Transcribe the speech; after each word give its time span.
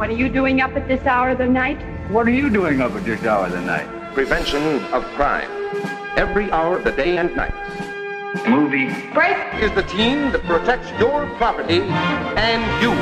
What 0.00 0.08
are 0.08 0.16
you 0.16 0.30
doing 0.30 0.62
up 0.62 0.74
at 0.76 0.88
this 0.88 1.04
hour 1.04 1.28
of 1.28 1.36
the 1.36 1.46
night? 1.46 1.76
What 2.10 2.26
are 2.26 2.30
you 2.30 2.48
doing 2.48 2.80
up 2.80 2.92
at 2.92 3.04
this 3.04 3.22
hour 3.22 3.44
of 3.44 3.52
the 3.52 3.60
night? 3.60 3.86
Prevention 4.14 4.62
of 4.94 5.04
crime. 5.14 5.50
Every 6.16 6.50
hour 6.50 6.78
of 6.78 6.84
the 6.84 6.92
day 6.92 7.18
and 7.18 7.36
night. 7.36 7.52
Movie. 8.48 8.88
Break! 9.12 9.36
Is 9.60 9.70
the 9.72 9.82
team 9.82 10.32
that 10.32 10.42
protects 10.44 10.88
your 10.98 11.26
property 11.36 11.82
and 12.40 12.64
you. 12.82 12.96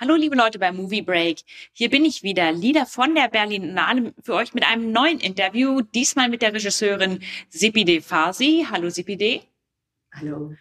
Hallo 0.00 0.16
liebe 0.16 0.34
Leute 0.34 0.58
bei 0.58 0.72
Movie 0.72 1.02
Break. 1.02 1.44
Hier 1.72 1.90
bin 1.90 2.04
ich 2.04 2.24
wieder, 2.24 2.50
Lieder 2.50 2.84
von 2.84 3.14
der 3.14 3.28
Berlinale 3.28 4.14
für 4.24 4.34
euch 4.34 4.52
mit 4.52 4.64
einem 4.64 4.90
neuen 4.90 5.20
Interview, 5.20 5.80
diesmal 5.80 6.28
mit 6.28 6.42
der 6.42 6.54
Regisseurin 6.54 7.20
Sipide 7.50 8.02
Farsi. 8.02 8.66
Hallo 8.68 8.90
Sipide. 8.90 9.42
Hallo. 10.12 10.56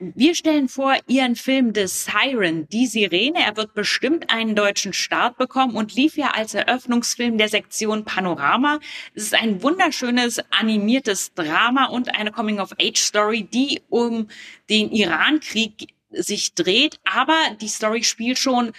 Wir 0.00 0.36
stellen 0.36 0.68
vor 0.68 0.96
ihren 1.08 1.34
Film 1.34 1.72
The 1.74 1.88
Siren, 1.88 2.68
die 2.68 2.86
Sirene. 2.86 3.44
Er 3.44 3.56
wird 3.56 3.74
bestimmt 3.74 4.30
einen 4.30 4.54
deutschen 4.54 4.92
Start 4.92 5.36
bekommen 5.38 5.74
und 5.74 5.92
lief 5.92 6.16
ja 6.16 6.30
als 6.34 6.54
Eröffnungsfilm 6.54 7.36
der 7.36 7.48
Sektion 7.48 8.04
Panorama. 8.04 8.78
Es 9.14 9.24
ist 9.24 9.34
ein 9.34 9.60
wunderschönes 9.60 10.40
animiertes 10.56 11.34
Drama 11.34 11.86
und 11.86 12.14
eine 12.16 12.30
Coming-of-Age-Story, 12.30 13.48
die 13.52 13.82
um 13.88 14.28
den 14.70 14.92
Irankrieg 14.92 15.88
sich 16.12 16.54
dreht. 16.54 17.00
Aber 17.02 17.36
die 17.60 17.66
Story 17.66 18.04
spielt 18.04 18.38
schon 18.38 18.72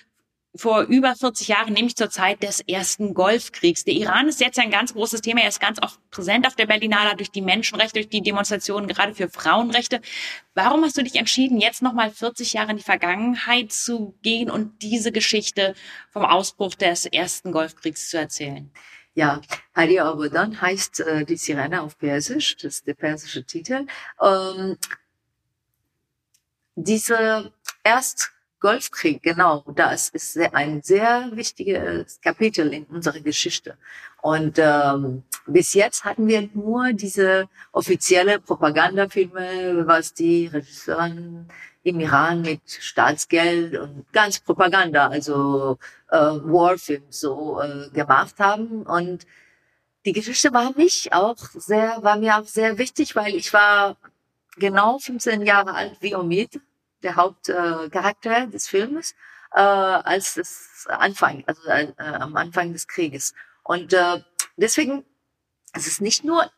vor 0.55 0.81
über 0.81 1.15
40 1.15 1.47
Jahren, 1.47 1.73
nämlich 1.73 1.95
zur 1.95 2.09
Zeit 2.09 2.41
des 2.41 2.61
ersten 2.61 3.13
Golfkriegs. 3.13 3.83
Der 3.83 3.93
Iran 3.93 4.27
ist 4.27 4.41
jetzt 4.41 4.57
ein 4.57 4.71
ganz 4.71 4.93
großes 4.93 5.21
Thema. 5.21 5.41
Er 5.41 5.49
ist 5.49 5.61
ganz 5.61 5.81
oft 5.81 5.99
präsent 6.09 6.47
auf 6.47 6.55
der 6.55 6.65
Berlinale 6.65 7.15
durch 7.15 7.31
die 7.31 7.41
Menschenrechte, 7.41 7.99
durch 7.99 8.09
die 8.09 8.21
Demonstrationen, 8.21 8.87
gerade 8.87 9.13
für 9.13 9.29
Frauenrechte. 9.29 10.01
Warum 10.55 10.83
hast 10.83 10.97
du 10.97 11.03
dich 11.03 11.15
entschieden, 11.15 11.59
jetzt 11.59 11.81
nochmal 11.81 12.09
40 12.09 12.53
Jahre 12.53 12.71
in 12.71 12.77
die 12.77 12.83
Vergangenheit 12.83 13.71
zu 13.71 14.17
gehen 14.23 14.49
und 14.49 14.81
diese 14.81 15.11
Geschichte 15.11 15.75
vom 16.09 16.25
Ausbruch 16.25 16.73
des 16.73 17.05
ersten 17.05 17.51
Golfkriegs 17.51 18.09
zu 18.09 18.17
erzählen? 18.17 18.71
Ja, 19.13 19.41
Hadi 19.75 19.99
Abadan 19.99 20.61
heißt 20.61 21.01
äh, 21.01 21.25
die 21.25 21.37
Sirene 21.37 21.81
auf 21.81 21.97
Persisch, 21.97 22.55
das 22.57 22.75
ist 22.75 22.87
der 22.87 22.93
persische 22.93 23.43
Titel. 23.43 23.85
Ähm, 24.21 24.77
diese 26.75 27.51
erst 27.83 28.31
Golfkrieg, 28.59 29.23
genau, 29.23 29.63
das 29.75 30.09
ist 30.09 30.37
ein 30.53 30.81
sehr 30.81 31.29
wichtiges 31.33 32.19
Kapitel 32.21 32.73
in 32.73 32.83
unserer 32.85 33.19
Geschichte. 33.19 33.77
Und 34.21 34.57
ähm, 34.59 35.23
bis 35.47 35.73
jetzt 35.73 36.03
hatten 36.03 36.27
wir 36.27 36.49
nur 36.53 36.91
diese 36.93 37.47
offizielle 37.71 38.39
Propagandafilme, 38.39 39.87
was 39.87 40.13
die 40.13 40.47
Regisseuren 40.47 41.47
im 41.83 41.99
Iran 42.01 42.41
mit 42.41 42.61
Staatsgeld 42.67 43.77
und 43.77 44.05
ganz 44.11 44.39
Propaganda, 44.39 45.07
also 45.07 45.77
äh, 46.09 46.17
Warfilms 46.17 47.21
so 47.21 47.61
äh, 47.61 47.89
gemacht 47.91 48.35
haben. 48.39 48.83
Und 48.83 49.25
die 50.05 50.11
Geschichte 50.13 50.51
war 50.53 50.73
mich 50.75 51.13
auch 51.13 51.37
sehr, 51.37 52.03
war 52.03 52.17
mir 52.17 52.37
auch 52.37 52.45
sehr 52.45 52.77
wichtig, 52.77 53.15
weil 53.15 53.35
ich 53.35 53.53
war 53.53 53.95
genau 54.57 54.99
15 54.99 55.41
Jahre 55.43 55.73
alt 55.73 55.97
wie 56.01 56.15
Omid 56.15 56.59
der 57.03 57.15
Hauptcharakter 57.15 58.43
äh, 58.43 58.47
des 58.47 58.67
Filmes, 58.67 59.13
äh, 59.53 59.59
als 59.59 60.35
das 60.35 60.87
Anfang, 60.89 61.43
also 61.47 61.67
äh, 61.67 61.93
am 61.97 62.35
Anfang 62.35 62.73
des 62.73 62.87
Krieges. 62.87 63.33
Und 63.63 63.93
äh, 63.93 64.21
deswegen 64.57 65.05
es 65.73 65.87
ist 65.87 66.01
nicht 66.01 66.23
nur 66.23 66.49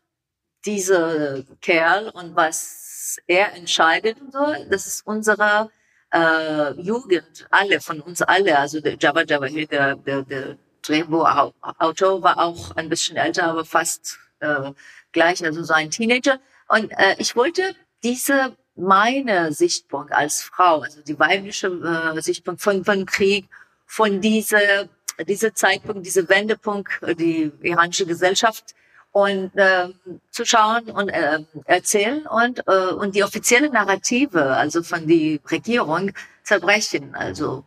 dieser 0.66 1.44
Kerl 1.62 2.10
und 2.10 2.36
was 2.36 3.18
er 3.28 3.54
entscheidet 3.54 4.22
und 4.22 4.32
so, 4.32 4.56
das 4.70 4.86
ist 4.86 5.06
unsere 5.06 5.70
äh, 6.14 6.72
Jugend, 6.74 7.48
alle 7.50 7.82
von 7.82 8.00
uns 8.02 8.22
alle, 8.22 8.58
also 8.58 8.80
der 8.80 8.96
Jabba 8.98 9.24
Jabba 9.24 9.48
der, 9.48 9.96
der, 9.96 10.22
der 10.24 10.58
Drehbuchautor 10.82 12.24
war 12.24 12.40
auch 12.40 12.76
ein 12.76 12.90
bisschen 12.90 13.18
älter, 13.18 13.46
aber 13.46 13.66
fast 13.66 14.20
äh, 14.40 14.72
gleich, 15.12 15.44
also 15.44 15.64
so 15.64 15.74
ein 15.74 15.92
Teenager. 15.92 16.40
Und 16.68 16.92
äh, 16.92 17.16
ich 17.18 17.36
wollte 17.36 17.76
diese 18.04 18.56
meine 18.82 19.54
Sichtpunkt 19.54 20.12
als 20.12 20.42
Frau, 20.42 20.82
also 20.82 21.02
die 21.02 21.18
weibliche 21.18 21.68
äh, 21.68 22.22
Sichtpunkt 22.22 22.62
von, 22.62 22.84
von 22.84 23.06
Krieg, 23.06 23.48
von 23.86 24.22
dieser, 24.22 24.90
dieser 25.28 25.54
Zeitpunkt, 25.54 26.06
dieser 26.06 26.28
Wendepunkt, 26.28 26.92
äh, 27.04 27.16
die 27.16 27.52
iranische 27.62 28.06
Gesellschaft 28.06 28.76
und 29.12 29.56
äh, 29.56 29.90
zu 30.32 30.46
schauen 30.46 30.90
und 30.90 31.10
äh, 31.10 31.40
erzählen 31.66 32.26
und 32.28 32.66
äh, 32.68 32.94
und 32.94 33.16
die 33.16 33.24
offizielle 33.24 33.70
Narrative, 33.70 34.56
also 34.56 34.84
von 34.84 35.06
die 35.06 35.42
Regierung 35.50 36.12
zerbrechen, 36.44 37.14
also 37.14 37.66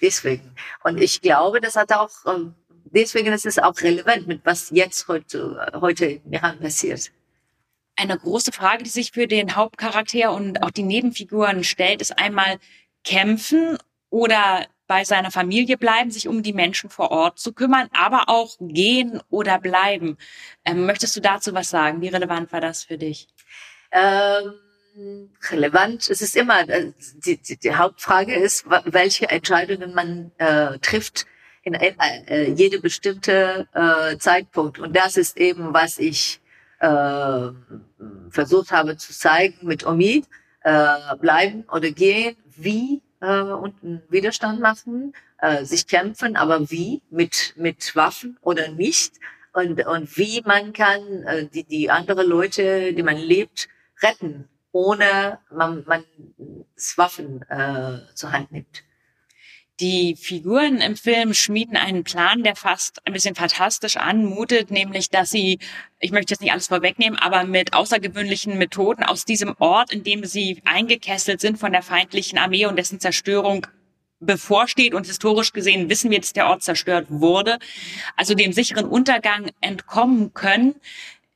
deswegen. 0.00 0.54
Und 0.84 1.00
ich 1.00 1.20
glaube, 1.20 1.60
das 1.60 1.74
hat 1.76 1.92
auch 1.92 2.10
äh, 2.26 2.46
deswegen 2.84 3.32
ist 3.32 3.46
es 3.46 3.58
auch 3.58 3.80
relevant 3.80 4.26
mit 4.28 4.40
was 4.44 4.70
jetzt 4.70 5.08
heute 5.08 5.72
heute 5.80 6.06
im 6.06 6.32
Iran 6.32 6.60
passiert. 6.60 7.10
Eine 7.96 8.18
große 8.18 8.52
Frage, 8.52 8.82
die 8.82 8.90
sich 8.90 9.12
für 9.12 9.26
den 9.26 9.54
Hauptcharakter 9.54 10.32
und 10.32 10.62
auch 10.62 10.70
die 10.70 10.82
Nebenfiguren 10.82 11.62
stellt, 11.64 12.00
ist 12.00 12.18
einmal 12.18 12.58
kämpfen 13.04 13.78
oder 14.10 14.66
bei 14.86 15.04
seiner 15.04 15.30
Familie 15.30 15.78
bleiben, 15.78 16.10
sich 16.10 16.28
um 16.28 16.42
die 16.42 16.52
Menschen 16.52 16.90
vor 16.90 17.10
Ort 17.10 17.38
zu 17.38 17.52
kümmern, 17.52 17.88
aber 17.92 18.28
auch 18.28 18.56
gehen 18.60 19.20
oder 19.30 19.58
bleiben. 19.58 20.18
Ähm, 20.64 20.86
möchtest 20.86 21.16
du 21.16 21.20
dazu 21.20 21.54
was 21.54 21.70
sagen? 21.70 22.00
Wie 22.02 22.08
relevant 22.08 22.52
war 22.52 22.60
das 22.60 22.84
für 22.84 22.98
dich? 22.98 23.28
Ähm, 23.92 25.30
relevant. 25.50 26.08
Es 26.10 26.20
ist 26.20 26.36
immer, 26.36 26.68
äh, 26.68 26.92
die, 27.24 27.38
die, 27.38 27.56
die 27.56 27.74
Hauptfrage 27.74 28.34
ist, 28.34 28.66
welche 28.84 29.28
Entscheidungen 29.28 29.94
man 29.94 30.32
äh, 30.38 30.78
trifft 30.80 31.26
in 31.62 31.74
äh, 31.74 32.50
jede 32.50 32.78
bestimmte 32.78 33.66
äh, 33.72 34.18
Zeitpunkt. 34.18 34.78
Und 34.78 34.94
das 34.94 35.16
ist 35.16 35.38
eben, 35.38 35.72
was 35.72 35.98
ich 35.98 36.40
äh, 36.84 37.50
versucht 38.30 38.70
habe 38.72 38.96
zu 38.96 39.12
zeigen 39.12 39.66
mit 39.66 39.86
Omid, 39.86 40.26
äh, 40.62 41.16
bleiben 41.20 41.64
oder 41.72 41.90
gehen, 41.90 42.36
wie 42.56 43.02
äh, 43.20 43.40
und 43.40 43.74
Widerstand 44.10 44.60
machen, 44.60 45.14
äh, 45.38 45.64
sich 45.64 45.86
kämpfen, 45.86 46.36
aber 46.36 46.70
wie 46.70 47.02
mit 47.10 47.54
mit 47.56 47.96
Waffen 47.96 48.38
oder 48.42 48.68
nicht 48.68 49.14
und 49.52 49.84
und 49.86 50.16
wie 50.18 50.42
man 50.44 50.72
kann 50.72 51.02
äh, 51.24 51.46
die 51.46 51.64
die 51.64 51.90
andere 51.90 52.22
Leute, 52.22 52.92
die 52.92 53.02
man 53.02 53.16
lebt, 53.16 53.68
retten, 54.02 54.48
ohne 54.72 55.38
man 55.50 55.84
man 55.86 56.04
Waffen 56.96 57.42
äh, 57.48 58.14
zur 58.14 58.32
Hand 58.32 58.52
nimmt. 58.52 58.84
Die 59.80 60.14
Figuren 60.14 60.80
im 60.80 60.94
Film 60.94 61.34
schmieden 61.34 61.76
einen 61.76 62.04
Plan, 62.04 62.44
der 62.44 62.54
fast 62.54 63.04
ein 63.04 63.12
bisschen 63.12 63.34
fantastisch 63.34 63.96
anmutet, 63.96 64.70
nämlich 64.70 65.10
dass 65.10 65.30
sie, 65.30 65.58
ich 65.98 66.12
möchte 66.12 66.32
jetzt 66.32 66.42
nicht 66.42 66.52
alles 66.52 66.68
vorwegnehmen, 66.68 67.18
aber 67.18 67.42
mit 67.42 67.74
außergewöhnlichen 67.74 68.56
Methoden 68.56 69.02
aus 69.02 69.24
diesem 69.24 69.56
Ort, 69.58 69.92
in 69.92 70.04
dem 70.04 70.24
sie 70.26 70.62
eingekesselt 70.64 71.40
sind 71.40 71.58
von 71.58 71.72
der 71.72 71.82
feindlichen 71.82 72.38
Armee 72.38 72.66
und 72.66 72.76
dessen 72.76 73.00
Zerstörung 73.00 73.66
bevorsteht 74.20 74.94
und 74.94 75.06
historisch 75.06 75.52
gesehen 75.52 75.90
wissen 75.90 76.08
wir, 76.08 76.20
dass 76.20 76.32
der 76.32 76.46
Ort 76.46 76.62
zerstört 76.62 77.06
wurde, 77.08 77.58
also 78.16 78.34
dem 78.34 78.52
sicheren 78.52 78.86
Untergang 78.86 79.50
entkommen 79.60 80.34
können. 80.34 80.76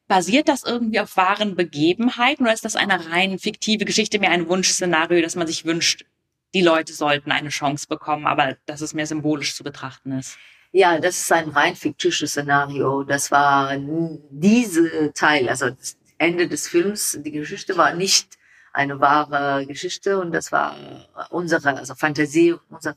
Basiert 0.06 0.49
das 0.49 0.62
irgendwie 0.62 1.00
auf 1.00 1.16
wahren 1.16 1.56
Begebenheiten 1.56 2.44
oder 2.44 2.55
ist 2.55 2.65
das 2.65 2.76
eine 2.76 3.10
rein 3.10 3.41
fiktive 3.41 3.84
Geschichte, 3.84 4.20
mehr 4.20 4.31
ein 4.31 4.49
Wunschszenario, 4.49 5.20
das 5.22 5.34
man 5.34 5.49
sich 5.49 5.65
wünscht, 5.65 6.05
die 6.54 6.62
Leute 6.62 6.92
sollten 6.92 7.31
eine 7.31 7.50
Chance 7.50 7.86
bekommen, 7.88 8.26
aber 8.26 8.56
dass 8.66 8.81
es 8.81 8.94
mehr 8.94 9.06
symbolisch 9.06 9.54
zu 9.54 9.64
betrachten 9.64 10.12
ist. 10.12 10.38
Ja, 10.72 10.98
das 10.98 11.19
ist 11.19 11.32
ein 11.32 11.48
rein 11.48 11.75
fiktisches 11.76 12.32
Szenario. 12.32 13.03
Das 13.03 13.31
war 13.31 13.75
diese 14.31 15.12
Teil, 15.14 15.48
also 15.48 15.70
das 15.70 15.97
Ende 16.19 16.48
des 16.48 16.69
Films, 16.69 17.19
die 17.22 17.31
Geschichte 17.31 17.76
war 17.76 17.94
nicht 17.94 18.38
eine 18.72 19.00
wahre 19.00 19.66
Geschichte 19.66 20.19
und 20.20 20.32
das 20.32 20.53
war 20.53 20.76
unsere, 21.31 21.76
also 21.76 21.94
Fantasie, 21.94 22.54
unsere 22.69 22.97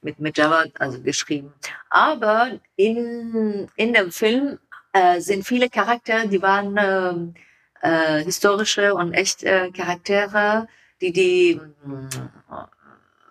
mit, 0.00 0.18
mit 0.18 0.36
Java 0.36 0.64
also 0.78 1.00
geschrieben. 1.00 1.52
Aber 1.90 2.58
in, 2.76 3.68
in 3.76 3.92
dem 3.94 4.10
Film 4.12 4.58
äh, 4.92 5.20
sind 5.20 5.44
viele 5.44 5.70
Charaktere, 5.70 6.28
die 6.28 6.42
waren 6.42 6.76
äh, 6.76 8.18
äh, 8.18 8.24
historische 8.24 8.94
und 8.94 9.12
echte 9.12 9.70
Charaktere, 9.72 10.68
die 11.02 11.12
die 11.12 11.60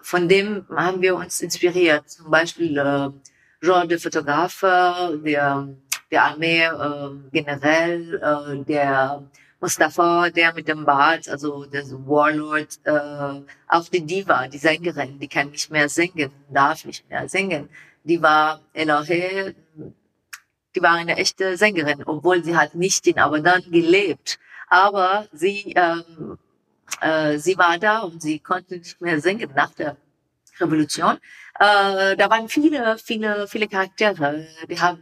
von 0.01 0.27
dem 0.27 0.65
haben 0.75 1.01
wir 1.01 1.15
uns 1.15 1.41
inspiriert. 1.41 2.09
Zum 2.09 2.29
Beispiel 2.29 2.77
äh, 2.77 3.09
Jean 3.65 3.88
de 3.88 3.97
Fotografe, 3.97 5.21
der, 5.23 5.68
der 6.12 6.23
Armee 6.23 6.65
äh, 6.65 7.09
generell, 7.31 8.15
äh, 8.15 8.65
der 8.65 9.23
Mustafa, 9.62 10.29
der 10.29 10.53
mit 10.53 10.68
dem 10.68 10.83
Bart, 10.85 11.29
also 11.29 11.65
der 11.65 11.83
Warlord, 12.07 12.79
äh, 12.83 13.41
auch 13.68 13.88
die 13.89 14.06
Diva, 14.06 14.47
die 14.47 14.57
Sängerin, 14.57 15.19
die 15.19 15.27
kann 15.27 15.51
nicht 15.51 15.71
mehr 15.71 15.88
singen, 15.88 16.31
darf 16.50 16.83
nicht 16.83 17.07
mehr 17.09 17.29
singen. 17.29 17.69
Die 18.03 18.21
war 18.21 18.59
Elohe, 18.74 19.56
die 20.75 20.81
war 20.81 20.95
eine 20.95 21.15
echte 21.17 21.56
Sängerin, 21.57 22.03
obwohl 22.06 22.44
sie 22.44 22.57
hat 22.57 22.74
nicht 22.75 23.06
in 23.06 23.19
Abadan 23.19 23.62
gelebt. 23.69 24.39
Aber 24.67 25.27
sie 25.31 25.74
ähm, 25.75 26.39
äh, 26.99 27.38
sie 27.38 27.57
war 27.57 27.77
da 27.77 27.99
und 27.99 28.21
sie 28.21 28.39
konnte 28.39 28.77
nicht 28.77 28.99
mehr 29.01 29.19
singen 29.19 29.51
nach 29.55 29.73
der 29.73 29.97
Revolution. 30.59 31.17
Äh, 31.59 32.15
da 32.15 32.29
waren 32.29 32.49
viele, 32.49 32.97
viele, 32.97 33.47
viele 33.47 33.67
Charaktere. 33.67 34.47
Die 34.69 34.79
haben 34.79 35.01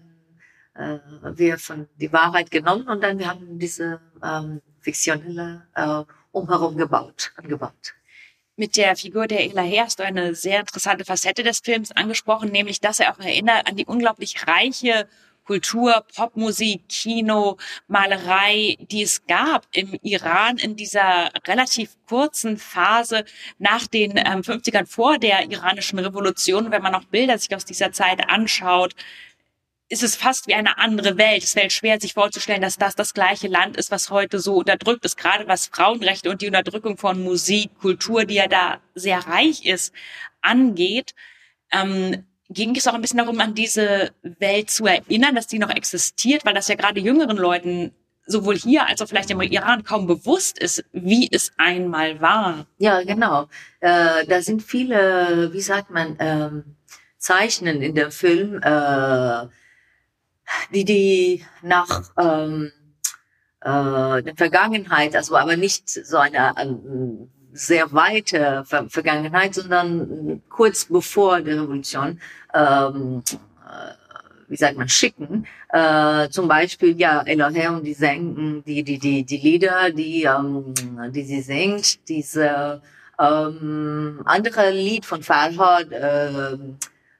äh, 0.75 0.97
wir 1.35 1.57
von 1.57 1.87
die 1.97 2.11
Wahrheit 2.11 2.51
genommen 2.51 2.87
und 2.87 3.01
dann 3.01 3.19
wir 3.19 3.27
haben 3.27 3.59
diese 3.59 4.01
ähm, 4.23 4.61
fiktionelle 4.81 5.67
äh, 5.75 6.03
umherum 6.31 6.77
gebaut, 6.77 7.31
angebaut. 7.35 7.95
Mit 8.55 8.75
der 8.75 8.95
Figur 8.95 9.27
der 9.27 9.45
Elahe 9.45 9.79
hast 9.79 9.99
du 9.99 10.03
eine 10.03 10.35
sehr 10.35 10.59
interessante 10.59 11.05
Facette 11.05 11.43
des 11.43 11.59
Films 11.59 11.91
angesprochen, 11.91 12.51
nämlich 12.51 12.81
dass 12.81 12.99
er 12.99 13.13
auch 13.13 13.19
erinnert 13.19 13.67
an 13.67 13.77
die 13.77 13.85
unglaublich 13.85 14.47
reiche 14.47 15.07
Kultur, 15.49 16.05
Popmusik, 16.15 16.87
Kino, 16.89 17.57
Malerei, 17.87 18.77
die 18.91 19.01
es 19.01 19.25
gab 19.25 19.65
im 19.71 19.97
Iran 20.03 20.57
in 20.57 20.75
dieser 20.75 21.31
relativ 21.47 21.97
kurzen 22.07 22.59
Phase 22.59 23.25
nach 23.57 23.87
den 23.87 24.11
ähm, 24.17 24.41
50ern 24.41 24.85
vor 24.85 25.17
der 25.17 25.49
iranischen 25.49 25.97
Revolution. 25.97 26.69
Wenn 26.69 26.83
man 26.83 26.91
noch 26.91 27.05
Bilder 27.05 27.35
sich 27.39 27.55
aus 27.55 27.65
dieser 27.65 27.91
Zeit 27.91 28.29
anschaut, 28.29 28.93
ist 29.87 30.03
es 30.03 30.15
fast 30.15 30.45
wie 30.45 30.53
eine 30.53 30.77
andere 30.77 31.17
Welt. 31.17 31.41
Es 31.41 31.53
fällt 31.53 31.73
schwer, 31.73 31.99
sich 31.99 32.13
vorzustellen, 32.13 32.61
dass 32.61 32.77
das 32.77 32.93
das 32.93 33.15
gleiche 33.15 33.47
Land 33.47 33.75
ist, 33.75 33.89
was 33.89 34.11
heute 34.11 34.37
so 34.37 34.57
unterdrückt 34.57 35.03
ist, 35.03 35.17
gerade 35.17 35.47
was 35.47 35.65
Frauenrechte 35.65 36.29
und 36.29 36.43
die 36.43 36.47
Unterdrückung 36.47 36.95
von 36.95 37.23
Musik, 37.23 37.71
Kultur, 37.79 38.25
die 38.25 38.35
ja 38.35 38.47
da 38.47 38.81
sehr 38.93 39.17
reich 39.25 39.65
ist, 39.65 39.95
angeht. 40.41 41.15
Ähm, 41.71 42.28
ging 42.49 42.75
es 42.75 42.87
auch 42.87 42.93
ein 42.93 43.01
bisschen 43.01 43.19
darum, 43.19 43.39
an 43.39 43.53
diese 43.53 44.11
Welt 44.23 44.69
zu 44.69 44.85
erinnern, 44.85 45.35
dass 45.35 45.47
die 45.47 45.59
noch 45.59 45.69
existiert, 45.69 46.45
weil 46.45 46.53
das 46.55 46.67
ja 46.67 46.75
gerade 46.75 46.99
jüngeren 46.99 47.37
Leuten 47.37 47.91
sowohl 48.25 48.55
hier 48.55 48.87
als 48.87 49.01
auch 49.01 49.07
vielleicht 49.07 49.31
im 49.31 49.41
Iran 49.41 49.83
kaum 49.83 50.07
bewusst 50.07 50.59
ist, 50.59 50.83
wie 50.91 51.27
es 51.31 51.51
einmal 51.57 52.21
war. 52.21 52.65
Ja, 52.77 53.03
genau. 53.03 53.47
Äh, 53.79 54.25
da 54.27 54.41
sind 54.41 54.61
viele, 54.61 55.51
wie 55.51 55.61
sagt 55.61 55.89
man, 55.89 56.15
ähm, 56.19 56.75
Zeichnen 57.17 57.81
in 57.81 57.95
dem 57.95 58.11
Film, 58.11 58.61
äh, 58.63 59.47
die 60.73 60.85
die 60.85 61.45
nach 61.61 62.11
ähm, 62.17 62.71
äh, 63.61 64.23
der 64.23 64.35
Vergangenheit, 64.35 65.15
also 65.15 65.35
aber 65.35 65.57
nicht 65.57 65.89
so 65.89 66.17
eine 66.17 66.53
ähm, 66.57 67.29
sehr 67.53 67.91
weite 67.91 68.63
Ver 68.65 68.89
Vergangenheit, 68.89 69.55
sondern 69.55 70.41
kurz 70.49 70.85
bevor 70.85 71.41
der 71.41 71.61
Revolution, 71.61 72.19
ähm, 72.53 73.23
äh, 73.29 73.93
wie 74.47 74.55
sagt 74.55 74.77
man, 74.77 74.89
schicken. 74.89 75.45
Äh, 75.69 76.29
zum 76.29 76.47
Beispiel, 76.47 76.99
ja, 76.99 77.21
Elohe 77.21 77.71
und 77.71 77.83
die 77.83 77.93
singen, 77.93 78.63
die, 78.65 78.83
die, 78.83 78.97
die, 78.97 79.23
die 79.23 79.37
Lieder, 79.37 79.91
die, 79.91 80.23
ähm, 80.23 80.73
die 81.11 81.23
sie 81.23 81.41
singt, 81.41 82.07
diese 82.07 82.81
ähm, 83.19 84.21
andere 84.25 84.71
Lied 84.71 85.05
von 85.05 85.21
Farhad, 85.21 85.91
äh, 85.91 86.53
äh, 86.53 86.57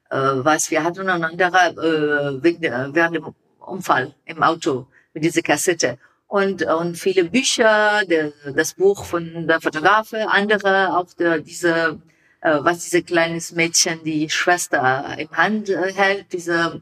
was 0.09 0.71
wir 0.71 0.83
hatten 0.83 1.09
ein 1.09 1.23
anderer 1.23 1.69
äh, 1.77 2.41
während 2.41 3.15
dem 3.15 3.35
Unfall 3.59 4.13
im 4.25 4.41
Auto 4.41 4.87
mit 5.13 5.23
dieser 5.23 5.41
Kassette 5.41 5.97
und 6.29 6.63
und 6.63 6.95
viele 6.95 7.25
Bücher, 7.25 8.03
der, 8.05 8.31
das 8.55 8.75
Buch 8.75 9.03
von 9.03 9.47
der 9.47 9.59
Fotografe, 9.59 10.29
andere 10.29 10.95
auch 10.95 11.13
der, 11.13 11.39
diese 11.39 11.99
äh, 12.41 12.57
was 12.61 12.85
diese 12.85 13.03
kleines 13.03 13.51
Mädchen 13.51 14.01
die 14.03 14.29
Schwester 14.29 15.17
im 15.17 15.31
Hand 15.31 15.69
äh, 15.69 15.91
hält, 15.93 16.31
diese 16.31 16.81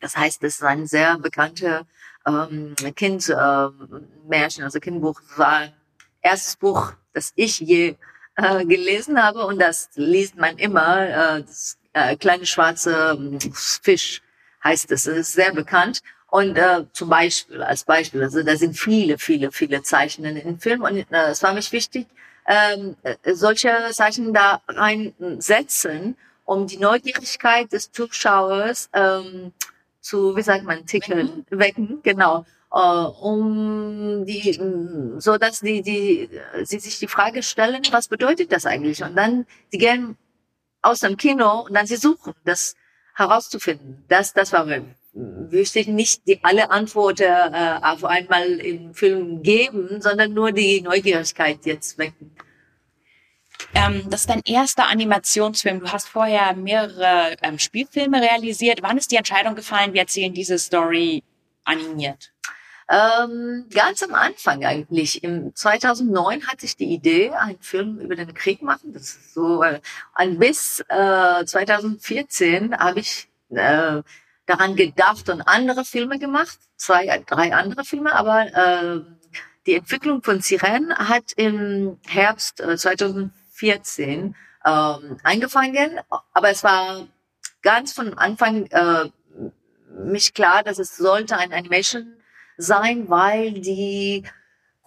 das 0.00 0.16
heißt, 0.16 0.42
das 0.42 0.54
ist 0.54 0.62
ein 0.62 0.86
sehr 0.86 1.18
bekannter 1.18 1.86
ähm, 2.26 2.74
Kind 2.96 3.28
äh, 3.28 3.34
also 3.34 4.80
Kindbuch 4.80 5.20
war 5.36 5.68
erstes 6.22 6.56
Buch, 6.56 6.92
das 7.12 7.32
ich 7.36 7.60
je 7.60 7.96
äh, 8.36 8.64
gelesen 8.64 9.22
habe 9.22 9.44
und 9.46 9.58
das 9.60 9.90
liest 9.94 10.36
man 10.36 10.56
immer. 10.58 11.08
Äh, 11.08 11.42
das 11.42 11.78
äh, 11.92 12.16
kleine 12.16 12.46
schwarze 12.46 13.16
ähm, 13.18 13.38
Fisch 13.52 14.22
heißt 14.62 14.90
es. 14.92 15.04
Das 15.04 15.16
ist 15.16 15.32
sehr 15.32 15.52
bekannt. 15.52 16.02
Und 16.30 16.58
äh, 16.58 16.84
zum 16.92 17.08
Beispiel, 17.08 17.62
als 17.62 17.84
Beispiel, 17.84 18.22
also 18.22 18.42
da 18.42 18.54
sind 18.56 18.76
viele, 18.76 19.18
viele, 19.18 19.50
viele 19.50 19.82
Zeichen 19.82 20.24
in 20.24 20.34
den 20.34 20.60
Film. 20.60 20.82
Und 20.82 20.98
äh, 21.10 21.30
es 21.30 21.42
war 21.42 21.54
mich 21.54 21.72
wichtig, 21.72 22.06
ähm, 22.46 22.96
äh, 23.02 23.34
solche 23.34 23.70
Zeichen 23.92 24.34
da 24.34 24.60
reinsetzen, 24.68 26.16
um 26.44 26.66
die 26.66 26.78
Neugierigkeit 26.78 27.72
des 27.72 27.92
Zuschauers 27.92 28.90
ähm, 28.92 29.52
zu, 30.00 30.36
wie 30.36 30.42
sagt 30.42 30.64
man, 30.64 30.86
tickeln, 30.86 31.46
wecken, 31.50 31.58
wecken 31.58 32.00
genau. 32.02 32.44
Uh, 32.70 33.08
um 33.22 34.26
die, 34.26 34.60
so 35.16 35.38
dass 35.38 35.60
die, 35.60 35.80
die, 35.80 36.28
sie 36.64 36.78
sich 36.78 36.98
die 36.98 37.08
Frage 37.08 37.42
stellen, 37.42 37.80
was 37.92 38.08
bedeutet 38.08 38.52
das 38.52 38.66
eigentlich? 38.66 39.02
Und 39.02 39.16
dann, 39.16 39.46
die 39.72 39.78
gehen 39.78 40.18
aus 40.82 41.00
dem 41.00 41.16
Kino 41.16 41.62
und 41.62 41.72
dann 41.72 41.86
sie 41.86 41.96
suchen, 41.96 42.34
das 42.44 42.76
herauszufinden. 43.14 44.04
Das, 44.08 44.34
das 44.34 44.52
war 44.52 44.66
mir 44.66 44.84
wichtig, 45.18 45.88
nicht 45.88 46.26
die 46.26 46.42
alle 46.42 46.70
Antworten 46.70 47.22
äh, 47.22 47.80
auf 47.82 48.04
einmal 48.04 48.48
im 48.60 48.94
Film 48.94 49.42
geben, 49.42 50.00
sondern 50.00 50.32
nur 50.32 50.52
die 50.52 50.80
Neugierigkeit 50.80 51.58
jetzt 51.64 51.98
wecken. 51.98 52.36
Ähm, 53.74 54.04
das 54.08 54.20
ist 54.20 54.30
dein 54.30 54.42
erster 54.44 54.86
Animationsfilm. 54.86 55.80
Du 55.80 55.92
hast 55.92 56.08
vorher 56.08 56.54
mehrere 56.54 57.36
ähm, 57.42 57.58
Spielfilme 57.58 58.20
realisiert. 58.20 58.80
Wann 58.82 58.96
ist 58.96 59.10
die 59.10 59.16
Entscheidung 59.16 59.54
gefallen, 59.54 59.92
wir 59.92 60.02
erzählen 60.02 60.32
diese 60.32 60.58
Story 60.58 61.22
animiert? 61.64 62.32
Ähm, 62.90 63.66
ganz 63.70 64.02
am 64.02 64.14
Anfang 64.14 64.64
eigentlich. 64.64 65.22
Im 65.22 65.54
2009 65.54 66.46
hatte 66.46 66.64
ich 66.64 66.76
die 66.76 66.86
Idee, 66.94 67.30
einen 67.30 67.60
Film 67.60 67.98
über 67.98 68.14
den 68.16 68.32
Krieg 68.32 68.62
machen. 68.62 68.94
Das 68.94 69.02
ist 69.02 69.34
so. 69.34 69.62
Äh, 69.62 69.80
und 70.18 70.38
bis 70.38 70.82
äh, 70.88 71.44
2014 71.44 72.78
habe 72.78 73.00
ich 73.00 73.28
äh, 73.50 74.02
daran 74.48 74.76
gedacht 74.76 75.28
und 75.28 75.42
andere 75.42 75.84
Filme 75.84 76.18
gemacht, 76.18 76.58
zwei, 76.76 77.22
drei 77.26 77.54
andere 77.54 77.84
Filme, 77.84 78.14
aber 78.14 78.46
äh, 78.46 79.00
die 79.66 79.74
Entwicklung 79.74 80.22
von 80.22 80.40
Siren 80.40 80.94
hat 80.96 81.32
im 81.36 81.98
Herbst 82.06 82.60
äh, 82.60 82.76
2014 82.76 84.34
äh, 84.64 84.70
angefangen, 85.22 86.00
aber 86.32 86.48
es 86.48 86.64
war 86.64 87.06
ganz 87.62 87.92
von 87.92 88.16
Anfang 88.16 88.66
äh, 88.66 89.10
mich 89.90 90.32
klar, 90.32 90.62
dass 90.62 90.78
es 90.78 90.96
sollte 90.96 91.36
ein 91.36 91.52
Animation 91.52 92.16
sein, 92.56 93.10
weil 93.10 93.52
die 93.52 94.24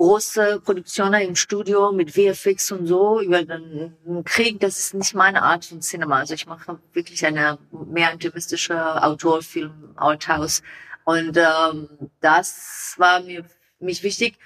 große 0.01 0.61
Produktionen 0.65 1.21
im 1.21 1.35
Studio 1.35 1.91
mit 1.91 2.09
VFX 2.09 2.71
und 2.71 2.87
so 2.87 3.21
über 3.21 3.43
den 3.43 3.95
Krieg, 4.25 4.59
das 4.59 4.79
ist 4.79 4.93
nicht 4.95 5.13
meine 5.13 5.43
Art 5.43 5.63
von 5.63 5.79
Cinema. 5.81 6.17
Also 6.17 6.33
ich 6.33 6.47
mache 6.47 6.79
wirklich 6.93 7.23
eine 7.23 7.59
mehr 7.71 8.11
intimistische 8.11 8.75
Autorfilm, 9.03 9.93
Arthouse. 9.95 10.63
Und 11.03 11.37
ähm, 11.37 11.87
das 12.19 12.95
war 12.97 13.21
mir 13.21 13.45
mich 13.79 14.01
wichtig, 14.01 14.39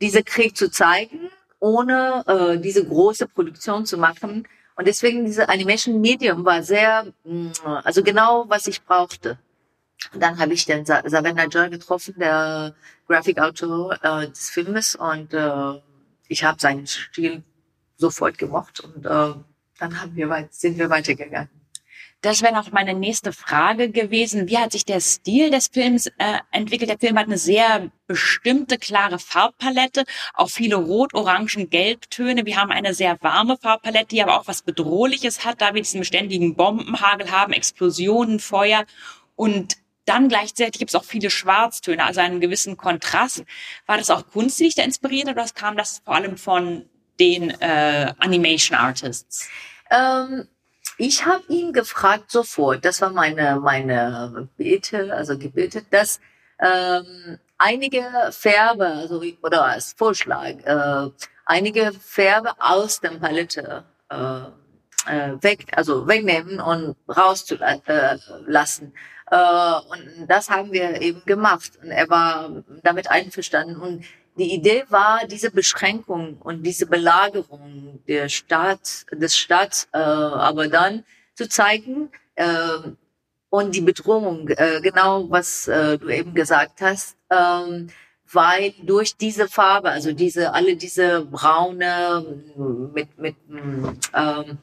diese 0.00 0.22
Krieg 0.22 0.56
zu 0.56 0.70
zeigen, 0.70 1.28
ohne 1.58 2.22
äh, 2.28 2.58
diese 2.58 2.84
große 2.84 3.26
Produktion 3.26 3.84
zu 3.84 3.98
machen. 3.98 4.46
Und 4.76 4.86
deswegen 4.86 5.24
diese 5.24 5.48
Animation 5.48 6.00
Medium 6.00 6.44
war 6.44 6.62
sehr, 6.62 7.12
also 7.82 8.00
genau 8.04 8.44
was 8.46 8.68
ich 8.68 8.84
brauchte. 8.84 9.40
Dann 10.14 10.38
habe 10.38 10.52
ich 10.52 10.66
den 10.66 10.84
Savannah 10.84 11.46
Joy 11.46 11.70
getroffen, 11.70 12.14
der 12.18 12.74
Graphic 13.06 13.38
Autor 13.38 13.98
äh, 14.02 14.28
des 14.28 14.50
Filmes. 14.50 14.94
Und 14.94 15.34
äh, 15.34 15.80
ich 16.28 16.44
habe 16.44 16.60
seinen 16.60 16.86
Stil 16.86 17.42
sofort 17.96 18.38
gemocht. 18.38 18.80
Und 18.80 19.04
äh, 19.04 19.34
dann 19.78 20.00
haben 20.00 20.14
wir 20.14 20.28
weit, 20.28 20.54
sind 20.54 20.78
wir 20.78 20.90
weitergegangen. 20.90 21.50
Das 22.22 22.42
wäre 22.42 22.54
noch 22.54 22.72
meine 22.72 22.94
nächste 22.94 23.32
Frage 23.32 23.90
gewesen. 23.90 24.48
Wie 24.48 24.58
hat 24.58 24.72
sich 24.72 24.84
der 24.84 25.00
Stil 25.00 25.50
des 25.50 25.68
Films 25.68 26.06
äh, 26.18 26.38
entwickelt? 26.50 26.90
Der 26.90 26.98
Film 26.98 27.18
hat 27.18 27.26
eine 27.26 27.38
sehr 27.38 27.90
bestimmte, 28.06 28.78
klare 28.78 29.18
Farbpalette, 29.18 30.04
auch 30.34 30.48
viele 30.48 30.76
Rot-, 30.76 31.14
Orangen-, 31.14 31.70
Gelbtöne. 31.70 32.46
Wir 32.46 32.56
haben 32.56 32.72
eine 32.72 32.94
sehr 32.94 33.18
warme 33.20 33.58
Farbpalette, 33.58 34.08
die 34.08 34.22
aber 34.22 34.40
auch 34.40 34.48
was 34.48 34.62
Bedrohliches 34.62 35.44
hat, 35.44 35.60
da 35.60 35.74
wir 35.74 35.82
diesen 35.82 36.00
beständigen 36.00 36.56
Bombenhagel 36.56 37.30
haben, 37.30 37.52
Explosionen, 37.52 38.40
Feuer. 38.40 38.86
Und 39.36 39.76
dann 40.06 40.28
gleichzeitig 40.28 40.78
gibt 40.78 40.90
es 40.90 40.94
auch 40.94 41.04
viele 41.04 41.30
Schwarztöne, 41.30 42.04
also 42.04 42.20
einen 42.20 42.40
gewissen 42.40 42.76
Kontrast. 42.76 43.44
War 43.86 43.98
das 43.98 44.10
auch 44.10 44.26
Kunstlichter 44.28 44.84
inspiriert 44.84 45.28
oder 45.28 45.44
kam 45.54 45.76
das 45.76 46.00
vor 46.04 46.14
allem 46.14 46.36
von 46.38 46.86
den 47.20 47.50
äh, 47.60 48.12
Animation 48.18 48.78
Artists? 48.78 49.48
Ähm, 49.90 50.48
ich 50.98 51.26
habe 51.26 51.44
ihn 51.48 51.72
gefragt 51.72 52.30
sofort, 52.30 52.84
das 52.84 53.00
war 53.02 53.10
meine, 53.10 53.60
meine 53.60 54.48
Bitte, 54.56 55.12
also 55.14 55.36
gebetet, 55.36 55.86
dass 55.90 56.20
ähm, 56.58 57.38
einige 57.58 58.04
Färbe, 58.30 58.86
also, 58.86 59.22
oder 59.42 59.64
als 59.64 59.92
Vorschlag, 59.92 60.54
äh, 60.64 61.10
einige 61.44 61.92
Färbe 61.92 62.52
aus 62.58 63.00
dem 63.00 63.20
Palette 63.20 63.84
äh, 64.08 64.40
äh, 65.06 65.42
weg, 65.42 65.66
also 65.76 66.06
wegnehmen 66.06 66.60
und 66.60 66.96
rauszulassen. 67.08 68.92
Äh, 68.92 68.98
und 69.28 70.28
das 70.28 70.50
haben 70.50 70.70
wir 70.72 71.02
eben 71.02 71.22
gemacht. 71.24 71.72
Und 71.82 71.90
er 71.90 72.08
war 72.08 72.62
damit 72.82 73.10
einverstanden. 73.10 73.76
Und 73.76 74.04
die 74.38 74.52
Idee 74.54 74.84
war, 74.88 75.26
diese 75.26 75.50
Beschränkung 75.50 76.36
und 76.38 76.62
diese 76.62 76.86
Belagerung 76.86 78.00
der 78.06 78.28
Stadt, 78.28 79.06
des 79.10 79.36
Staats, 79.36 79.88
äh, 79.92 79.98
aber 79.98 80.68
dann 80.68 81.04
zu 81.34 81.48
zeigen 81.48 82.10
äh, 82.34 82.92
und 83.48 83.74
die 83.74 83.80
Bedrohung, 83.80 84.48
äh, 84.48 84.80
genau 84.82 85.30
was 85.30 85.68
äh, 85.68 85.98
du 85.98 86.08
eben 86.10 86.34
gesagt 86.34 86.80
hast, 86.80 87.16
ähm, 87.30 87.88
weil 88.30 88.74
durch 88.82 89.16
diese 89.16 89.48
Farbe, 89.48 89.90
also 89.90 90.12
diese 90.12 90.52
alle 90.52 90.76
diese 90.76 91.24
braune 91.24 92.42
mit 92.92 93.16
mit 93.18 93.36
ähm, 94.14 94.58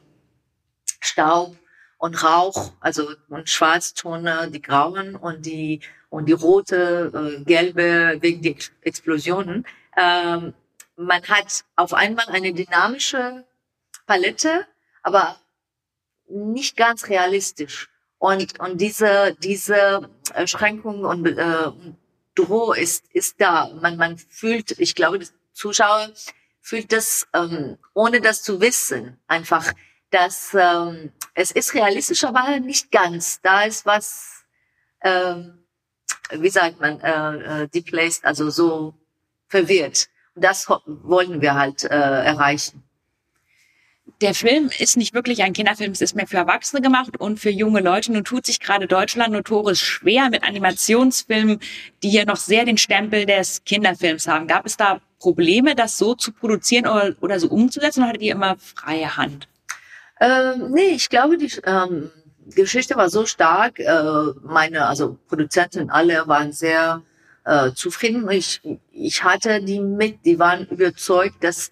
Staub 1.00 1.56
und 1.98 2.22
Rauch, 2.22 2.72
also 2.80 3.08
und 3.28 3.48
Schwarztone, 3.48 4.50
die 4.50 4.62
grauen 4.62 5.16
und 5.16 5.46
die 5.46 5.80
und 6.10 6.26
die 6.26 6.32
rote, 6.32 7.10
äh, 7.12 7.44
gelbe 7.44 8.18
wegen 8.20 8.40
der 8.42 8.54
Explosionen. 8.82 9.66
Ähm, 9.96 10.54
man 10.96 11.22
hat 11.24 11.64
auf 11.74 11.92
einmal 11.92 12.26
eine 12.28 12.52
dynamische 12.52 13.44
Palette, 14.06 14.66
aber 15.02 15.36
nicht 16.28 16.76
ganz 16.76 17.08
realistisch. 17.08 17.88
Und, 18.18 18.58
und 18.60 18.80
diese, 18.80 19.36
diese 19.42 20.08
Schränkung 20.46 21.04
und 21.04 21.26
äh, 21.26 21.70
Droh 22.34 22.72
ist, 22.72 23.04
ist 23.12 23.40
da. 23.40 23.68
Man, 23.80 23.96
man 23.96 24.18
fühlt, 24.18 24.78
ich 24.78 24.94
glaube, 24.94 25.18
der 25.18 25.28
Zuschauer 25.52 26.10
fühlt 26.60 26.92
das, 26.92 27.26
ähm, 27.34 27.76
ohne 27.92 28.20
das 28.20 28.42
zu 28.42 28.60
wissen, 28.60 29.20
einfach, 29.26 29.72
dass 30.14 30.54
ähm, 30.54 31.10
es 31.34 31.50
ist 31.50 31.74
realistisch, 31.74 32.22
aber 32.22 32.60
nicht 32.60 32.92
ganz. 32.92 33.40
Da 33.42 33.64
ist 33.64 33.84
was, 33.84 34.44
ähm, 35.02 35.64
wie 36.30 36.50
sagt 36.50 36.80
man, 36.80 37.00
äh, 37.00 37.62
äh, 37.62 37.68
deplaced, 37.68 38.24
also 38.24 38.48
so 38.48 38.94
verwirrt. 39.48 40.08
Das 40.36 40.68
wollen 40.86 41.40
wir 41.40 41.54
halt 41.54 41.82
äh, 41.82 41.88
erreichen. 41.88 42.84
Der 44.20 44.34
Film 44.34 44.70
ist 44.78 44.96
nicht 44.96 45.14
wirklich 45.14 45.42
ein 45.42 45.52
Kinderfilm, 45.52 45.90
es 45.90 46.00
ist 46.00 46.14
mehr 46.14 46.28
für 46.28 46.36
Erwachsene 46.36 46.80
gemacht 46.80 47.18
und 47.18 47.40
für 47.40 47.50
junge 47.50 47.80
Leute. 47.80 48.12
Nun 48.12 48.22
tut 48.22 48.46
sich 48.46 48.60
gerade 48.60 48.86
Deutschland 48.86 49.32
notorisch 49.32 49.82
schwer 49.82 50.30
mit 50.30 50.44
Animationsfilmen, 50.44 51.58
die 52.02 52.10
hier 52.10 52.26
noch 52.26 52.36
sehr 52.36 52.64
den 52.64 52.78
Stempel 52.78 53.26
des 53.26 53.64
Kinderfilms 53.64 54.28
haben. 54.28 54.46
Gab 54.46 54.66
es 54.66 54.76
da 54.76 55.00
Probleme, 55.18 55.74
das 55.74 55.98
so 55.98 56.14
zu 56.14 56.32
produzieren 56.32 56.86
oder, 56.86 57.16
oder 57.20 57.40
so 57.40 57.48
umzusetzen 57.48 58.00
oder 58.00 58.10
hattet 58.10 58.22
ihr 58.22 58.32
immer 58.32 58.56
freie 58.58 59.16
Hand? 59.16 59.48
Ähm, 60.24 60.70
nee, 60.70 60.92
ich 60.94 61.10
glaube, 61.10 61.36
die, 61.36 61.52
ähm, 61.66 62.10
Geschichte 62.46 62.96
war 62.96 63.10
so 63.10 63.26
stark. 63.26 63.78
Äh, 63.78 64.32
meine, 64.42 64.86
also 64.86 65.18
Produzenten 65.28 65.90
alle 65.90 66.26
waren 66.26 66.50
sehr 66.52 67.02
äh, 67.44 67.72
zufrieden. 67.72 68.28
Ich, 68.30 68.62
ich 68.90 69.22
hatte 69.22 69.62
die 69.62 69.80
mit, 69.80 70.24
die 70.24 70.38
waren 70.38 70.66
überzeugt, 70.68 71.44
dass 71.44 71.70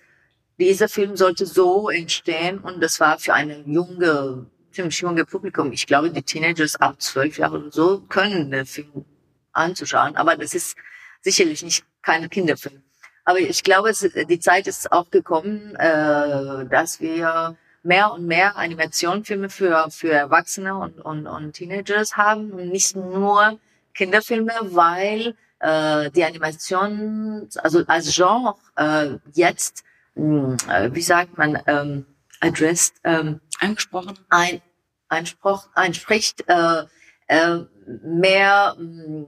dieser 0.58 0.88
Film 0.88 1.16
sollte 1.16 1.46
so 1.46 1.88
entstehen 1.88 2.58
und 2.58 2.82
das 2.82 3.00
war 3.00 3.18
für 3.18 3.32
eine 3.32 3.60
junge, 3.66 4.46
ziemlich 4.70 4.98
junge 4.98 5.24
Publikum. 5.24 5.72
Ich 5.72 5.86
glaube, 5.86 6.10
die 6.10 6.22
Teenagers 6.22 6.76
ab 6.76 7.00
zwölf 7.00 7.38
Jahre 7.38 7.58
oder 7.58 7.72
so 7.72 8.00
können 8.02 8.50
den 8.50 8.66
Film 8.66 9.06
anzuschauen, 9.52 10.14
aber 10.16 10.36
das 10.36 10.54
ist 10.54 10.76
sicherlich 11.22 11.62
nicht 11.62 11.84
kein 12.02 12.28
Kinderfilm. 12.28 12.82
Aber 13.24 13.38
ich 13.38 13.62
glaube, 13.62 13.88
es, 13.90 14.00
die 14.00 14.40
Zeit 14.40 14.66
ist 14.66 14.92
auch 14.92 15.10
gekommen, 15.10 15.74
äh, 15.76 16.66
dass 16.68 17.00
wir 17.00 17.56
mehr 17.82 18.12
und 18.12 18.26
mehr 18.26 18.56
Animationsfilme 18.56 19.48
für, 19.48 19.88
für 19.90 20.12
Erwachsene 20.12 20.76
und, 20.76 21.00
und, 21.00 21.26
und 21.26 21.52
Teenagers 21.52 22.16
haben 22.16 22.52
und 22.52 22.68
nicht 22.68 22.94
nur 22.96 23.58
Kinderfilme, 23.94 24.52
weil 24.62 25.34
äh, 25.60 26.10
die 26.10 26.24
Animation, 26.24 27.48
also 27.58 27.82
als 27.86 28.14
Genre 28.14 28.54
äh, 28.76 29.18
jetzt, 29.34 29.84
mh, 30.14 30.56
äh, 30.68 30.94
wie 30.94 31.02
sagt 31.02 31.38
man, 31.38 31.60
ähm, 31.66 32.06
addressed, 32.40 32.94
ähm, 33.04 33.40
angesprochen, 33.60 34.18
ein, 34.28 34.60
einspruch, 35.08 35.68
einspricht 35.74 36.44
äh, 36.48 36.84
äh, 37.28 37.58
mehr 38.04 38.74
mh, 38.78 39.04
hm, 39.04 39.26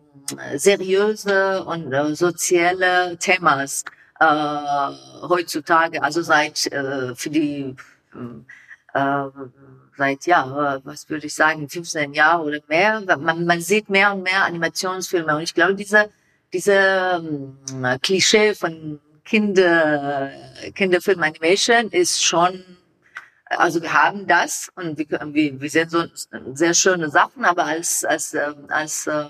seriöse 0.56 1.64
und 1.64 1.92
äh, 1.92 2.14
soziale 2.14 3.16
Themas 3.18 3.84
äh, 4.20 5.26
heutzutage, 5.28 6.02
also 6.02 6.23
seit 6.23 6.66
äh, 6.73 7.14
für 7.14 7.30
die 7.30 7.76
äh, 8.94 9.25
seit 9.97 10.26
ja, 10.26 10.80
was 10.85 11.09
würde 11.09 11.26
ich 11.26 11.35
sagen, 11.35 11.68
15 11.68 12.12
Jahren 12.14 12.42
oder 12.42 12.61
mehr. 12.68 13.02
Man, 13.18 13.44
man 13.44 13.61
sieht 13.61 13.90
mehr 13.90 14.14
und 14.14 14.23
mehr 14.23 14.44
Animationsfilme 14.44 15.37
und 15.37 15.42
ich 15.42 15.54
glaube, 15.54 15.75
diese 15.75 16.11
diese 16.52 17.23
äh, 17.83 17.99
Klischee 18.00 18.54
von 18.54 19.00
Kinder 19.25 20.30
Kinderfilm 20.75 21.23
Animation 21.23 21.88
ist 21.90 22.23
schon 22.25 22.64
also 23.47 23.83
wir 23.83 23.92
haben 23.92 24.26
das 24.26 24.71
und 24.75 24.99
wir, 24.99 25.06
wir, 25.09 25.61
wir 25.61 25.71
sehen 25.71 25.88
so 25.88 26.04
sehr 26.54 26.75
schöne 26.75 27.11
Sachen, 27.11 27.44
aber 27.44 27.64
als 27.64 28.04
als 28.04 28.35
äh, 28.35 28.52
als 28.68 29.06
äh, 29.06 29.26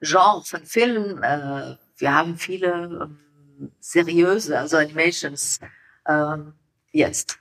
Genre 0.00 0.42
von 0.44 0.64
Film, 0.64 1.22
äh, 1.22 1.76
wir 1.98 2.14
haben 2.14 2.38
viele 2.38 3.10
äh, 3.60 3.66
seriöse, 3.80 4.58
also 4.58 4.78
Animations 4.78 5.60
äh, 6.06 6.36
jetzt. 6.92 7.39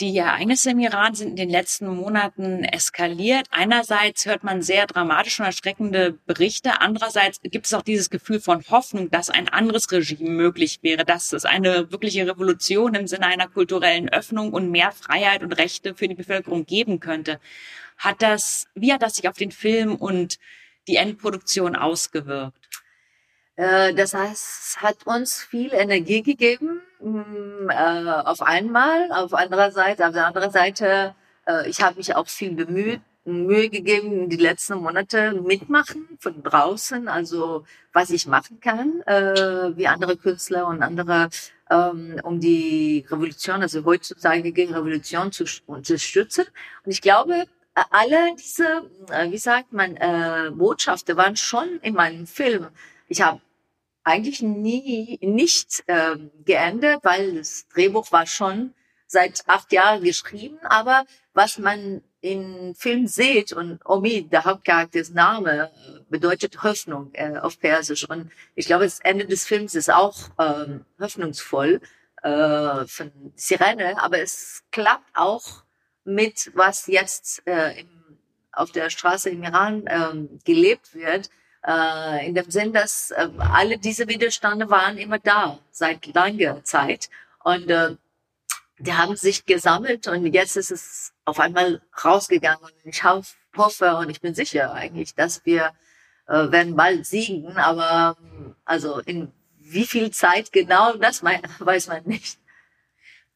Die 0.00 0.16
Ereignisse 0.16 0.70
im 0.70 0.78
Iran 0.78 1.16
sind 1.16 1.30
in 1.30 1.36
den 1.36 1.50
letzten 1.50 1.88
Monaten 1.88 2.62
eskaliert. 2.62 3.48
Einerseits 3.50 4.26
hört 4.26 4.44
man 4.44 4.62
sehr 4.62 4.86
dramatische 4.86 5.42
und 5.42 5.46
erschreckende 5.46 6.12
Berichte. 6.24 6.80
Andererseits 6.80 7.40
gibt 7.42 7.66
es 7.66 7.74
auch 7.74 7.82
dieses 7.82 8.08
Gefühl 8.08 8.38
von 8.38 8.62
Hoffnung, 8.70 9.10
dass 9.10 9.28
ein 9.28 9.48
anderes 9.48 9.90
Regime 9.90 10.30
möglich 10.30 10.78
wäre, 10.82 11.04
dass 11.04 11.32
es 11.32 11.44
eine 11.44 11.90
wirkliche 11.90 12.28
Revolution 12.28 12.94
im 12.94 13.08
Sinne 13.08 13.26
einer 13.26 13.48
kulturellen 13.48 14.08
Öffnung 14.08 14.52
und 14.52 14.70
mehr 14.70 14.92
Freiheit 14.92 15.42
und 15.42 15.52
Rechte 15.54 15.96
für 15.96 16.06
die 16.06 16.14
Bevölkerung 16.14 16.64
geben 16.64 17.00
könnte. 17.00 17.40
Hat 17.96 18.22
das, 18.22 18.68
wie 18.76 18.92
hat 18.92 19.02
das 19.02 19.16
sich 19.16 19.28
auf 19.28 19.36
den 19.36 19.50
Film 19.50 19.96
und 19.96 20.38
die 20.86 20.94
Endproduktion 20.94 21.74
ausgewirkt? 21.74 22.68
Äh, 23.56 23.94
das 23.94 24.14
heißt, 24.14 24.60
es 24.62 24.76
hat 24.80 25.08
uns 25.08 25.42
viel 25.42 25.74
Energie 25.74 26.22
gegeben, 26.22 26.82
mm, 27.00 27.70
äh, 27.70 28.10
auf 28.24 28.42
einmal. 28.42 29.10
Auf 29.12 29.34
anderer 29.34 29.70
Seite, 29.70 30.06
auf 30.06 30.12
der 30.12 30.26
anderen 30.26 30.50
Seite, 30.50 31.14
äh, 31.46 31.68
ich 31.68 31.82
habe 31.82 31.96
mich 31.96 32.14
auch 32.14 32.28
viel 32.28 32.52
bemüht, 32.52 33.00
Mühe 33.24 33.68
gegeben, 33.68 34.28
die 34.28 34.36
letzten 34.36 34.78
Monate 34.78 35.32
mitmachen 35.32 36.08
von 36.18 36.42
draußen, 36.42 37.08
also 37.08 37.64
was 37.92 38.10
ich 38.10 38.26
machen 38.26 38.60
kann, 38.60 39.02
äh, 39.02 39.76
wie 39.76 39.86
andere 39.86 40.16
Künstler 40.16 40.66
und 40.66 40.82
andere, 40.82 41.28
ähm, 41.70 42.20
um 42.22 42.40
die 42.40 43.04
Revolution, 43.10 43.62
also 43.62 43.84
heutzutage 43.84 44.52
gegen 44.52 44.74
Revolution 44.74 45.30
zu 45.32 45.44
unterstützen. 45.66 46.44
Und 46.84 46.92
ich 46.92 47.02
glaube, 47.02 47.44
alle 47.90 48.34
diese, 48.36 48.88
äh, 49.10 49.30
wie 49.30 49.38
sagt 49.38 49.72
man, 49.72 49.96
äh, 49.96 50.50
Botschaften 50.52 51.16
waren 51.16 51.36
schon 51.36 51.78
in 51.82 51.94
meinem 51.94 52.26
Film. 52.26 52.68
Ich 53.08 53.20
habe 53.20 53.40
eigentlich 54.08 54.42
nie 54.42 55.18
nicht 55.22 55.84
ähm, 55.86 56.30
geändert, 56.44 57.04
weil 57.04 57.36
das 57.36 57.68
Drehbuch 57.68 58.10
war 58.10 58.26
schon 58.26 58.74
seit 59.06 59.42
acht 59.46 59.72
Jahren 59.72 60.02
geschrieben. 60.02 60.58
Aber 60.64 61.04
was 61.34 61.58
man 61.58 62.02
im 62.20 62.74
Film 62.74 63.06
sieht 63.06 63.52
und 63.52 63.80
Omi, 63.84 64.28
der 64.28 64.44
Hauptcharakters 64.44 65.10
Name, 65.10 65.70
äh, 65.70 66.00
bedeutet 66.08 66.62
Hoffnung 66.62 67.10
äh, 67.12 67.38
auf 67.38 67.60
Persisch. 67.60 68.08
Und 68.08 68.30
ich 68.54 68.66
glaube, 68.66 68.84
das 68.84 69.00
Ende 69.00 69.26
des 69.26 69.46
Films 69.46 69.74
ist 69.74 69.90
auch 69.90 70.16
ähm, 70.38 70.84
hoffnungsvoll 70.98 71.80
äh, 72.22 72.86
von 72.86 73.12
Sirene, 73.36 74.02
aber 74.02 74.20
es 74.20 74.64
klappt 74.72 75.10
auch 75.14 75.64
mit, 76.04 76.50
was 76.54 76.86
jetzt 76.86 77.46
äh, 77.46 77.80
im, 77.80 77.88
auf 78.52 78.72
der 78.72 78.90
Straße 78.90 79.28
im 79.30 79.42
Iran 79.44 79.84
ähm, 79.86 80.38
gelebt 80.44 80.94
wird 80.94 81.30
äh, 81.66 82.26
in 82.26 82.34
dem 82.34 82.50
Sinn, 82.50 82.72
dass 82.72 83.10
äh, 83.10 83.28
alle 83.38 83.78
diese 83.78 84.08
Widerstände 84.08 84.70
waren 84.70 84.98
immer 84.98 85.18
da 85.18 85.58
seit 85.70 86.06
langer 86.14 86.62
Zeit. 86.64 87.08
Und 87.42 87.70
äh, 87.70 87.96
die 88.78 88.92
haben 88.92 89.16
sich 89.16 89.44
gesammelt 89.44 90.06
und 90.06 90.26
jetzt 90.26 90.56
ist 90.56 90.70
es 90.70 91.12
auf 91.24 91.40
einmal 91.40 91.82
rausgegangen. 92.04 92.62
Und 92.62 92.72
ich 92.84 93.02
hoffe 93.04 93.96
und 93.96 94.10
ich 94.10 94.20
bin 94.20 94.34
sicher 94.34 94.72
eigentlich, 94.72 95.14
dass 95.14 95.44
wir 95.44 95.72
äh, 96.28 96.50
werden 96.50 96.76
bald 96.76 97.06
siegen, 97.06 97.56
aber 97.56 98.16
also 98.64 99.00
in 99.00 99.32
wie 99.58 99.86
viel 99.86 100.10
Zeit 100.10 100.52
genau, 100.52 100.94
das 100.94 101.22
weiß 101.58 101.88
man 101.88 102.04
nicht. 102.04 102.38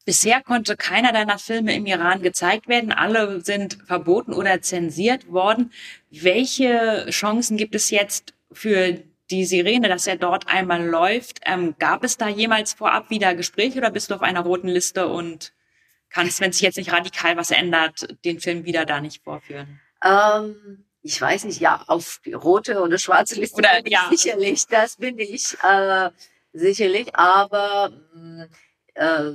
Bisher 0.05 0.41
konnte 0.41 0.75
keiner 0.75 1.13
deiner 1.13 1.39
Filme 1.39 1.73
im 1.75 1.85
Iran 1.85 2.21
gezeigt 2.21 2.67
werden. 2.67 2.91
Alle 2.91 3.41
sind 3.41 3.77
verboten 3.85 4.33
oder 4.33 4.61
zensiert 4.61 5.31
worden. 5.31 5.71
Welche 6.11 7.05
Chancen 7.09 7.55
gibt 7.55 7.73
es 7.73 7.89
jetzt 7.89 8.33
für 8.51 9.01
die 9.31 9.45
Sirene, 9.45 9.87
dass 9.87 10.05
er 10.05 10.17
dort 10.17 10.47
einmal 10.47 10.85
läuft? 10.85 11.39
Ähm, 11.45 11.75
gab 11.79 12.03
es 12.03 12.17
da 12.17 12.27
jemals 12.27 12.73
vorab 12.73 13.09
wieder 13.09 13.33
Gespräche 13.33 13.77
oder 13.77 13.91
bist 13.91 14.11
du 14.11 14.15
auf 14.15 14.21
einer 14.21 14.41
roten 14.41 14.67
Liste 14.67 15.07
und 15.07 15.53
kannst, 16.09 16.41
wenn 16.41 16.51
sich 16.51 16.61
jetzt 16.61 16.77
nicht 16.77 16.91
radikal 16.91 17.37
was 17.37 17.51
ändert, 17.51 18.07
den 18.25 18.39
Film 18.39 18.65
wieder 18.65 18.85
da 18.85 18.99
nicht 18.99 19.23
vorführen? 19.23 19.79
Ähm, 20.03 20.85
ich 21.01 21.19
weiß 21.19 21.45
nicht, 21.45 21.61
ja, 21.61 21.83
auf 21.87 22.19
die 22.25 22.33
rote 22.33 22.81
oder 22.81 22.97
schwarze 22.97 23.35
Liste 23.39 23.57
oder, 23.57 23.87
ja. 23.87 24.07
sicherlich, 24.09 24.67
das 24.67 24.97
bin 24.97 25.17
ich. 25.17 25.57
Äh, 25.63 26.09
sicherlich, 26.53 27.15
aber 27.15 27.91
mh, 28.13 28.47
äh, 28.95 29.31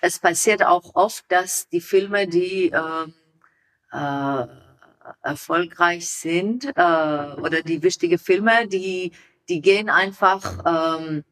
es 0.00 0.18
passiert 0.18 0.64
auch 0.64 0.94
oft, 0.94 1.24
dass 1.28 1.68
die 1.68 1.80
Filme, 1.80 2.26
die 2.26 2.72
äh, 2.72 3.06
äh, 3.92 4.46
erfolgreich 5.22 6.08
sind 6.08 6.64
äh, 6.64 6.70
oder 7.40 7.62
die 7.62 7.82
wichtige 7.82 8.18
Filme, 8.18 8.66
die 8.66 9.12
die 9.48 9.60
gehen 9.60 9.88
einfach 9.88 10.98
ähm, 11.00 11.24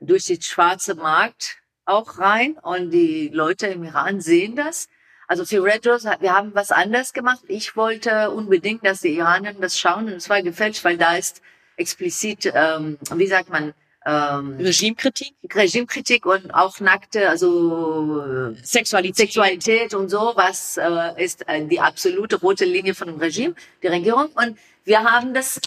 durch 0.00 0.26
den 0.26 0.42
schwarzen 0.42 0.98
Markt 0.98 1.58
auch 1.84 2.18
rein 2.18 2.58
und 2.62 2.90
die 2.90 3.28
Leute 3.28 3.68
im 3.68 3.84
Iran 3.84 4.20
sehen 4.20 4.56
das. 4.56 4.88
Also 5.26 5.44
für 5.44 5.62
Red 5.62 5.86
Rose, 5.86 6.10
wir 6.20 6.34
haben 6.34 6.54
was 6.54 6.70
anderes 6.70 7.12
gemacht. 7.12 7.40
Ich 7.48 7.76
wollte 7.76 8.30
unbedingt, 8.30 8.84
dass 8.84 9.00
die 9.00 9.16
Iraner 9.16 9.54
das 9.54 9.78
schauen 9.78 10.06
und 10.06 10.14
es 10.14 10.28
war 10.28 10.42
gefälscht, 10.42 10.84
weil 10.84 10.98
da 10.98 11.16
ist 11.16 11.40
explizit, 11.76 12.52
ähm, 12.54 12.98
wie 13.14 13.26
sagt 13.26 13.48
man, 13.48 13.72
ähm, 14.06 14.56
Regimekritik? 14.58 15.34
Regimekritik 15.54 16.26
und 16.26 16.52
auch 16.52 16.80
nackte, 16.80 17.28
also 17.28 18.54
Sexualität. 18.62 19.16
Sexualität 19.16 19.94
und 19.94 20.08
so, 20.08 20.32
was 20.34 20.76
äh, 20.76 21.24
ist 21.24 21.48
äh, 21.48 21.64
die 21.66 21.80
absolute 21.80 22.36
rote 22.40 22.64
Linie 22.64 22.94
von 22.94 23.08
dem 23.08 23.18
Regime, 23.18 23.54
die 23.82 23.86
Regierung. 23.88 24.26
Und 24.34 24.58
wir 24.84 25.04
haben 25.04 25.34
das 25.34 25.60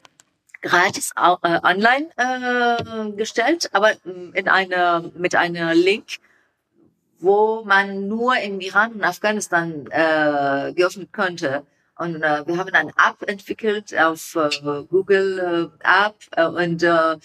gratis 0.61 1.11
äh, 1.15 1.59
online 1.63 2.09
äh, 2.17 3.11
gestellt, 3.11 3.69
aber 3.71 3.93
mm, 4.03 4.33
in 4.33 4.49
einer 4.49 5.11
mit 5.15 5.35
einer 5.35 5.75
Link, 5.75 6.17
wo 7.19 7.63
man 7.63 8.07
nur 8.07 8.37
im 8.37 8.59
Iran 8.59 8.93
und 8.93 9.03
Afghanistan 9.03 9.85
äh, 9.91 10.73
geöffnet 10.73 11.13
könnte. 11.13 11.65
Und 11.97 12.21
äh, 12.21 12.45
wir 12.45 12.57
haben 12.57 12.73
eine 12.73 12.91
App 12.91 13.21
entwickelt 13.27 13.97
auf 13.97 14.35
äh, 14.35 14.83
Google 14.89 15.71
äh, 15.83 16.05
App 16.05 16.15
äh, 16.35 16.45
und 16.45 16.83
äh, 16.83 17.15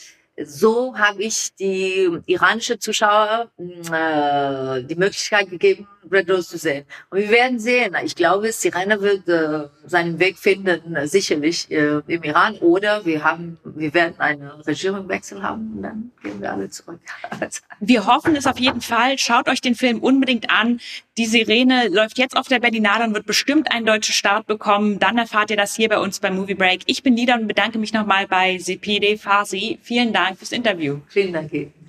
so 0.45 0.97
habe 0.97 1.23
ich 1.23 1.55
die 1.55 2.09
iranische 2.27 2.79
Zuschauer 2.79 3.51
äh, 3.59 4.83
die 4.83 4.97
Möglichkeit 4.97 5.51
gegeben, 5.51 5.87
Red 6.11 6.31
Rose 6.31 6.49
zu 6.49 6.59
sehen. 6.59 6.85
Und 7.11 7.19
wir 7.19 7.31
werden 7.31 7.59
sehen. 7.59 7.97
Ich 8.05 8.15
glaube, 8.15 8.53
Sirena 8.53 9.01
wird 9.01 9.29
äh, 9.29 9.69
seinen 9.87 10.19
Weg 10.19 10.39
finden, 10.39 10.97
äh, 10.97 11.07
sicherlich 11.07 11.71
äh, 11.71 12.01
im 12.07 12.23
Iran. 12.23 12.57
Oder 12.59 13.05
wir 13.05 13.23
haben, 13.25 13.59
wir 13.65 13.93
werden 13.95 14.15
einen 14.19 14.49
Regierungswechsel 14.49 15.43
haben 15.43 15.73
und 15.77 15.83
dann 15.83 16.13
gehen 16.23 16.41
wir 16.41 16.53
alle 16.53 16.69
zurück. 16.71 17.01
Wir 17.83 18.07
hoffen 18.07 18.37
es 18.37 18.47
auf 18.47 18.59
jeden 18.59 18.83
Fall. 18.83 19.17
Schaut 19.17 19.49
euch 19.49 19.63
den 19.63 19.75
Film 19.75 20.01
unbedingt 20.01 20.51
an. 20.51 20.81
Die 21.17 21.25
Sirene 21.25 21.89
läuft 21.89 22.19
jetzt 22.19 22.37
auf 22.37 22.47
der 22.47 22.61
Berlinale 22.61 23.05
und 23.05 23.15
wird 23.15 23.25
bestimmt 23.27 23.73
einen 23.73 23.87
deutschen 23.87 24.13
Start 24.13 24.47
bekommen. 24.47 24.99
Dann 24.99 25.17
erfahrt 25.17 25.51
ihr 25.51 25.57
das 25.57 25.75
hier 25.75 25.89
bei 25.89 25.99
uns 25.99 26.21
beim 26.21 26.37
Movie 26.37 26.55
Break. 26.55 26.83
Ich 26.87 27.03
bin 27.03 27.17
Lida 27.17 27.37
und 27.37 27.49
bedanke 27.49 27.79
mich 27.79 27.93
nochmal 27.93 28.27
bei 28.27 28.59
CPD 28.59 29.17
Farsi. 29.17 29.79
Vielen 29.83 30.13
Dank 30.13 30.39
fürs 30.39 30.53
Interview. 30.53 30.99
Vielen 31.09 31.33
Dank. 31.33 31.51